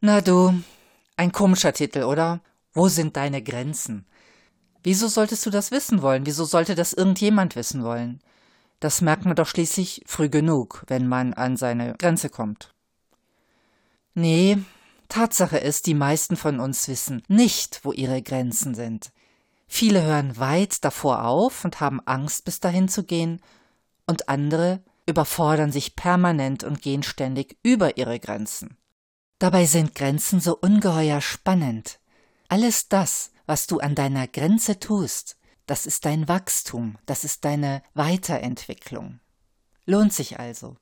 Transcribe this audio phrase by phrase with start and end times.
[0.00, 0.54] Na du,
[1.16, 2.40] ein komischer Titel, oder?
[2.72, 4.06] Wo sind deine Grenzen?
[4.84, 6.24] Wieso solltest du das wissen wollen?
[6.24, 8.20] Wieso sollte das irgendjemand wissen wollen?
[8.78, 12.72] Das merkt man doch schließlich früh genug, wenn man an seine Grenze kommt.
[14.14, 14.58] Nee,
[15.08, 19.10] Tatsache ist, die meisten von uns wissen nicht, wo ihre Grenzen sind.
[19.66, 23.42] Viele hören weit davor auf und haben Angst, bis dahin zu gehen,
[24.06, 28.77] und andere überfordern sich permanent und gehen ständig über ihre Grenzen.
[29.38, 32.00] Dabei sind Grenzen so ungeheuer spannend.
[32.48, 37.82] Alles das, was du an deiner Grenze tust, das ist dein Wachstum, das ist deine
[37.94, 39.20] Weiterentwicklung.
[39.86, 40.76] Lohnt sich also.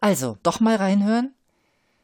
[0.00, 1.32] Also, doch mal reinhören?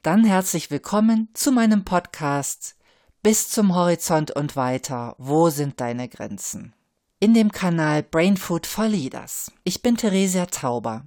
[0.03, 2.77] Dann herzlich willkommen zu meinem Podcast
[3.23, 5.17] Bis zum Horizont und weiter.
[5.19, 6.75] Wo sind deine Grenzen?
[7.19, 9.51] In dem Kanal Brainfood for Leaders.
[9.65, 11.07] Ich bin Theresia Tauber.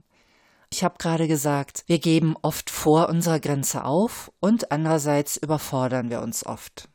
[0.71, 6.21] Ich habe gerade gesagt, wir geben oft vor unserer Grenze auf und andererseits überfordern wir
[6.21, 6.89] uns oft.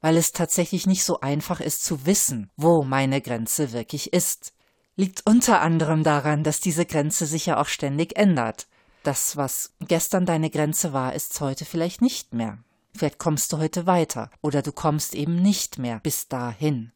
[0.00, 4.54] Weil es tatsächlich nicht so einfach ist zu wissen, wo meine Grenze wirklich ist.
[4.96, 8.66] Liegt unter anderem daran, dass diese Grenze sich ja auch ständig ändert.
[9.02, 12.58] Das, was gestern deine Grenze war, ist heute vielleicht nicht mehr.
[12.94, 16.92] Vielleicht kommst du heute weiter oder du kommst eben nicht mehr bis dahin.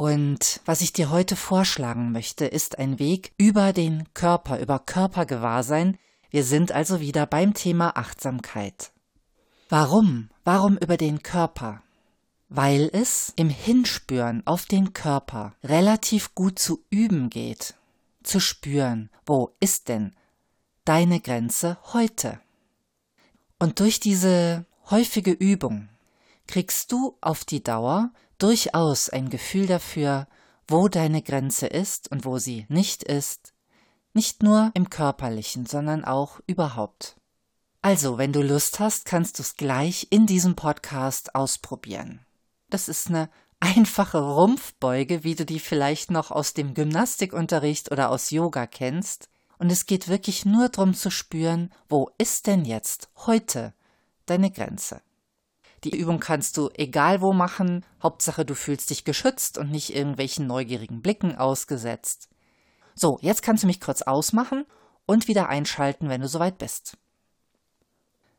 [0.00, 5.98] Und was ich dir heute vorschlagen möchte, ist ein Weg über den Körper, über Körpergewahrsein.
[6.30, 8.92] Wir sind also wieder beim Thema Achtsamkeit.
[9.68, 10.30] Warum?
[10.44, 11.82] Warum über den Körper?
[12.48, 17.74] Weil es im Hinspüren auf den Körper relativ gut zu üben geht,
[18.22, 20.14] zu spüren, wo ist denn
[20.84, 22.38] deine Grenze heute.
[23.58, 25.88] Und durch diese häufige Übung
[26.46, 30.26] kriegst du auf die Dauer durchaus ein Gefühl dafür,
[30.66, 33.52] wo deine Grenze ist und wo sie nicht ist,
[34.12, 37.16] nicht nur im körperlichen, sondern auch überhaupt.
[37.82, 42.20] Also, wenn du Lust hast, kannst du es gleich in diesem Podcast ausprobieren.
[42.70, 48.30] Das ist eine einfache Rumpfbeuge, wie du die vielleicht noch aus dem Gymnastikunterricht oder aus
[48.30, 49.28] Yoga kennst,
[49.58, 53.74] und es geht wirklich nur darum zu spüren, wo ist denn jetzt heute
[54.26, 55.00] deine Grenze.
[55.84, 60.46] Die Übung kannst du egal wo machen, Hauptsache du fühlst dich geschützt und nicht irgendwelchen
[60.46, 62.28] neugierigen Blicken ausgesetzt.
[62.94, 64.64] So, jetzt kannst du mich kurz ausmachen
[65.06, 66.96] und wieder einschalten, wenn du soweit bist.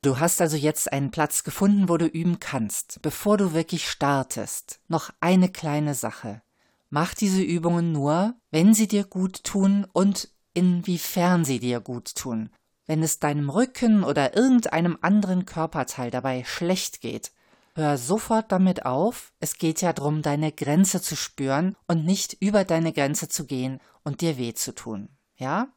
[0.02, 3.02] Du hast also jetzt einen Platz gefunden, wo du üben kannst.
[3.02, 6.42] Bevor du wirklich startest, noch eine kleine Sache.
[6.90, 12.50] Mach diese Übungen nur, wenn sie dir gut tun und inwiefern sie dir gut tun.
[12.90, 17.32] Wenn es deinem Rücken oder irgendeinem anderen Körperteil dabei schlecht geht,
[17.76, 19.32] hör sofort damit auf.
[19.40, 23.80] Es geht ja darum, deine Grenze zu spüren und nicht über deine Grenze zu gehen
[24.04, 25.10] und dir weh zu tun.
[25.38, 25.68] Ja?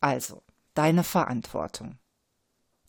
[0.00, 0.42] Also,
[0.74, 2.00] deine Verantwortung.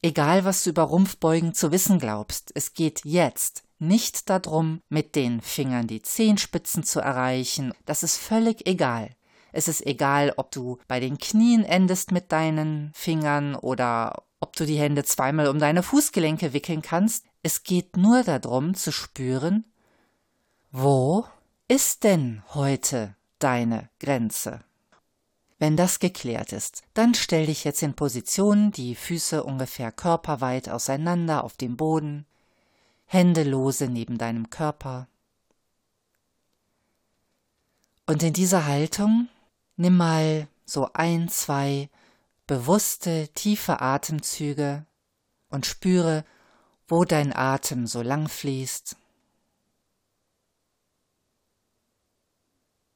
[0.02, 5.40] Egal, was du über Rumpfbeugen zu wissen glaubst, es geht jetzt nicht darum, mit den
[5.40, 7.76] Fingern die Zehenspitzen zu erreichen.
[7.86, 9.16] Das ist völlig egal.
[9.52, 14.66] Es ist egal, ob du bei den Knien endest mit deinen Fingern oder ob du
[14.66, 17.26] die Hände zweimal um deine Fußgelenke wickeln kannst.
[17.44, 19.66] Es geht nur darum zu spüren,
[20.72, 21.26] wo
[21.68, 24.62] ist denn heute deine Grenze?
[25.60, 31.44] Wenn das geklärt ist, dann stell dich jetzt in Position, die Füße ungefähr körperweit auseinander
[31.44, 32.26] auf dem Boden,
[33.06, 35.08] Hände lose neben deinem Körper.
[38.08, 39.28] Und in dieser Haltung
[39.82, 41.90] Nimm mal so ein, zwei
[42.46, 44.86] bewusste, tiefe Atemzüge
[45.50, 46.24] und spüre,
[46.88, 48.96] wo dein Atem so lang fließt.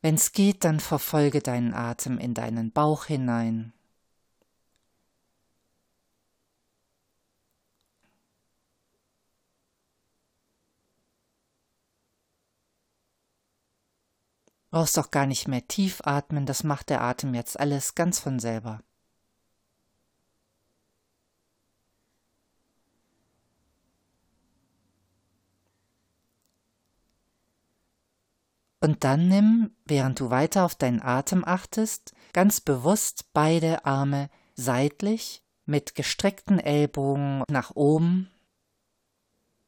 [0.03, 3.73] Wenn's geht, dann verfolge deinen Atem in deinen Bauch hinein.
[14.75, 18.39] Brauchst doch gar nicht mehr tief atmen, das macht der Atem jetzt alles ganz von
[18.39, 18.81] selber.
[28.81, 35.41] Und dann nimm, während du weiter auf deinen Atem achtest, ganz bewusst beide Arme seitlich
[35.63, 38.29] mit gestreckten Ellbogen nach oben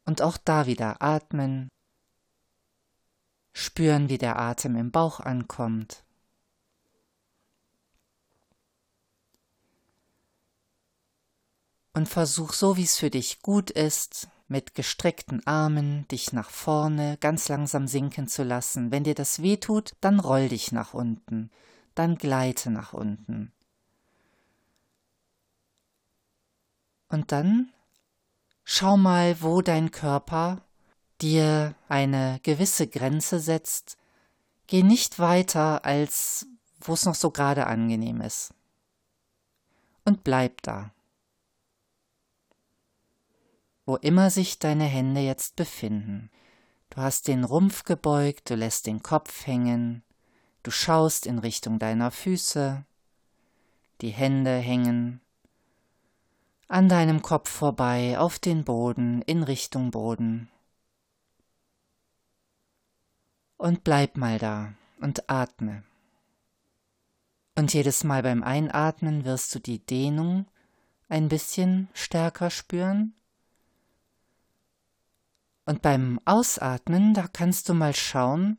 [0.03, 1.69] und auch da wieder atmen
[3.57, 6.03] spüren, wie der Atem im Bauch ankommt.
[11.93, 17.17] Und versuch so, wie es für dich gut ist, mit gestreckten Armen dich nach vorne
[17.17, 18.91] ganz langsam sinken zu lassen.
[18.91, 21.49] Wenn dir das weh tut, dann roll dich nach unten,
[21.95, 23.51] dann gleite nach unten.
[27.09, 27.71] Und dann
[28.69, 30.61] Schau mal, wo dein Körper
[31.21, 33.97] dir eine gewisse Grenze setzt.
[34.67, 36.47] Geh nicht weiter, als
[36.79, 38.53] wo es noch so gerade angenehm ist.
[40.05, 40.93] Und bleib da.
[43.85, 46.29] Wo immer sich deine Hände jetzt befinden.
[46.89, 50.03] Du hast den Rumpf gebeugt, du lässt den Kopf hängen,
[50.63, 52.85] du schaust in Richtung deiner Füße,
[54.01, 55.21] die Hände hängen
[56.67, 60.49] an deinem Kopf vorbei auf den Boden in Richtung Boden.
[63.57, 65.83] Und bleib mal da und atme.
[67.55, 70.45] Und jedes Mal beim Einatmen wirst du die Dehnung
[71.09, 73.13] ein bisschen stärker spüren.
[75.65, 78.57] Und beim Ausatmen, da kannst du mal schauen,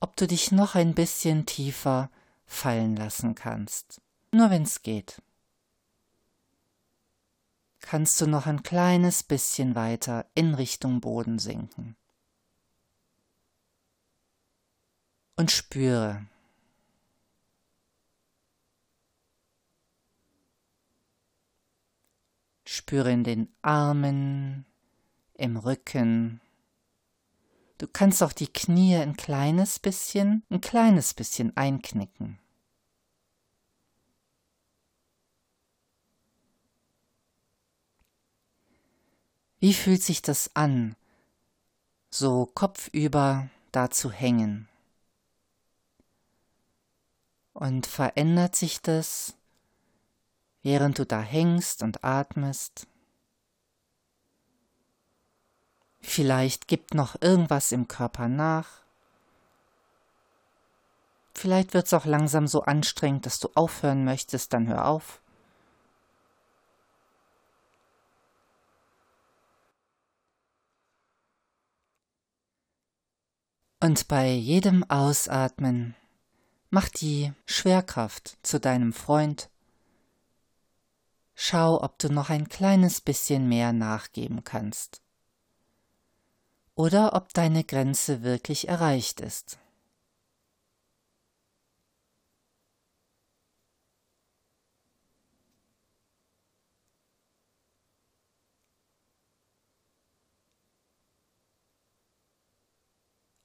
[0.00, 2.10] ob du dich noch ein bisschen tiefer
[2.46, 4.00] fallen lassen kannst.
[4.32, 5.20] Nur wenn's geht
[7.86, 11.96] kannst du noch ein kleines bisschen weiter in Richtung Boden sinken.
[15.36, 16.26] Und spüre.
[22.64, 24.64] Spüre in den Armen,
[25.34, 26.40] im Rücken.
[27.78, 32.38] Du kannst auch die Knie ein kleines bisschen, ein kleines bisschen einknicken.
[39.58, 40.96] Wie fühlt sich das an,
[42.10, 44.68] so kopfüber da zu hängen?
[47.56, 49.34] Und verändert sich das,
[50.62, 52.86] während du da hängst und atmest?
[56.02, 58.82] Vielleicht gibt noch irgendwas im Körper nach.
[61.32, 65.22] Vielleicht wird es auch langsam so anstrengend, dass du aufhören möchtest, dann hör auf.
[73.80, 75.96] Und bei jedem Ausatmen
[76.76, 79.48] mach die Schwerkraft zu deinem Freund.
[81.34, 85.00] Schau, ob du noch ein kleines bisschen mehr nachgeben kannst.
[86.74, 89.58] Oder ob deine Grenze wirklich erreicht ist.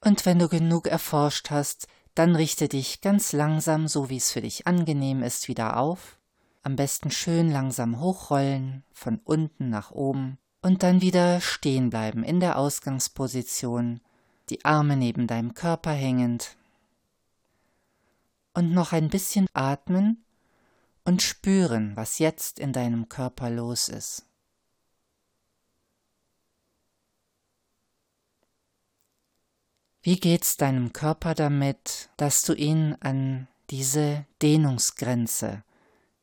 [0.04, 1.88] Und wenn du genug erforscht hast,
[2.22, 6.20] dann richte dich ganz langsam, so wie es für dich angenehm ist, wieder auf.
[6.62, 12.40] Am besten schön langsam hochrollen, von unten nach oben und dann wieder stehen bleiben in
[12.40, 14.02] der Ausgangsposition,
[14.52, 16.58] die Arme neben deinem Körper hängend.
[18.54, 20.24] Und noch ein bisschen atmen
[21.04, 24.28] und spüren, was jetzt in deinem Körper los ist.
[30.04, 35.64] Wie geht's deinem Körper damit, dass du ihn an diese Dehnungsgrenze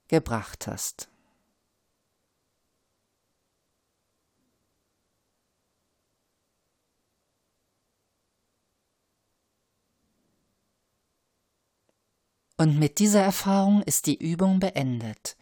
[0.08, 1.08] gebracht hast?
[12.56, 15.36] Und mit dieser Erfahrung ist die Übung beendet.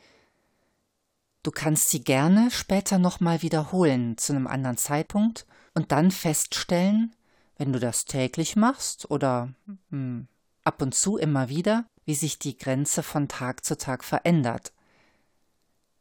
[1.43, 7.17] Du kannst sie gerne später nochmal wiederholen zu einem anderen Zeitpunkt und dann feststellen,
[7.57, 9.53] wenn du das täglich machst oder
[9.91, 10.29] hm,
[10.65, 14.73] ab und zu immer wieder, wie sich die Grenze von Tag zu Tag verändert,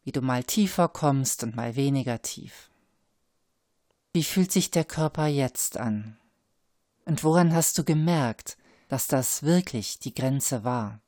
[0.03, 2.69] wie du mal tiefer kommst und mal weniger tief.
[4.13, 6.17] Wie fühlt sich der Körper jetzt an?
[7.05, 8.57] Und woran hast du gemerkt,
[8.87, 11.01] dass das wirklich die Grenze war?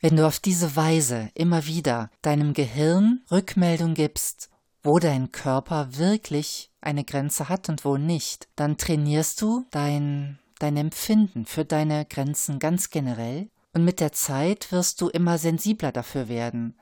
[0.00, 4.48] Wenn du auf diese Weise immer wieder deinem Gehirn Rückmeldung gibst,
[4.82, 10.76] wo dein Körper wirklich eine Grenze hat und wo nicht, dann trainierst du dein, dein
[10.76, 16.28] Empfinden für deine Grenzen ganz generell und mit der Zeit wirst du immer sensibler dafür
[16.28, 16.78] werden,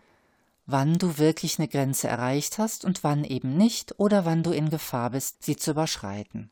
[0.67, 4.69] wann du wirklich eine Grenze erreicht hast und wann eben nicht oder wann du in
[4.69, 6.51] Gefahr bist, sie zu überschreiten.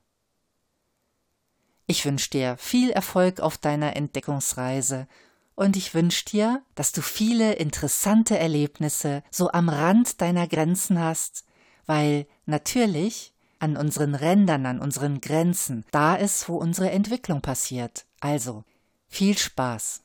[1.87, 5.06] Ich wünsche dir viel Erfolg auf deiner Entdeckungsreise
[5.54, 11.44] und ich wünsche dir, dass du viele interessante Erlebnisse so am Rand deiner Grenzen hast,
[11.87, 18.04] weil natürlich an unseren Rändern, an unseren Grenzen, da ist, wo unsere Entwicklung passiert.
[18.20, 18.64] Also,
[19.08, 20.02] viel Spaß.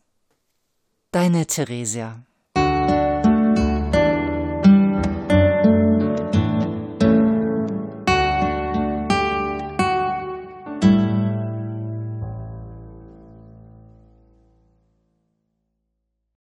[1.12, 2.24] Deine Theresia.